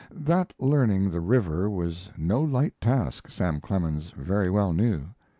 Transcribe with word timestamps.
That 0.19 0.51
learning 0.59 1.11
the 1.11 1.19
river 1.21 1.69
was 1.69 2.09
no 2.17 2.41
light 2.41 2.73
task 2.81 3.29
Sam 3.29 3.59
Clemens 3.61 4.09
very 4.17 4.49
well 4.49 4.73
knew. 4.73 5.03